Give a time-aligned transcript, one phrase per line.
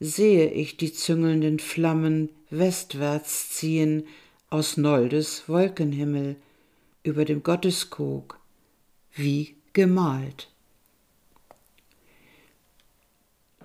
[0.00, 4.06] sehe ich die züngelnden Flammen westwärts ziehen
[4.50, 6.36] aus Noldes Wolkenhimmel
[7.04, 8.38] über dem Gotteskog,
[9.14, 10.50] wie gemalt.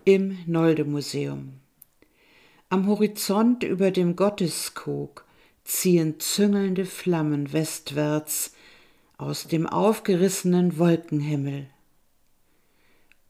[0.06, 1.60] Im Nolde Museum.
[2.70, 5.26] Am Horizont über dem Gotteskog
[5.66, 8.54] ziehen züngelnde Flammen westwärts
[9.18, 11.68] aus dem aufgerissenen Wolkenhimmel.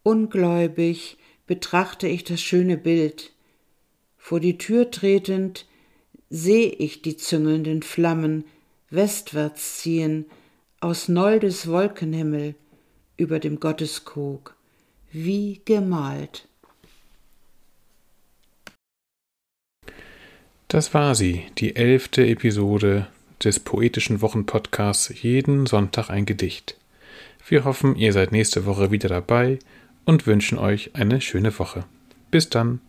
[0.04, 3.32] Ungläubig betrachte ich das schöne Bild.
[4.18, 5.66] Vor die Tür tretend
[6.30, 8.46] seh ich die züngelnden Flammen
[8.90, 10.26] westwärts ziehen
[10.80, 12.56] aus Noldes Wolkenhimmel
[13.18, 14.56] über dem Gotteskog,
[15.12, 16.48] wie gemalt.
[20.68, 23.08] Das war sie, die elfte Episode
[23.44, 26.78] des poetischen Wochenpodcasts Jeden Sonntag ein Gedicht.
[27.48, 29.60] Wir hoffen, ihr seid nächste Woche wieder dabei
[30.06, 31.86] und wünschen euch eine schöne Woche.
[32.30, 32.80] Bis dann.